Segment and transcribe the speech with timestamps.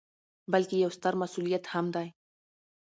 [0.53, 2.07] ،بلکې یو ستر مسؤلیت هم دی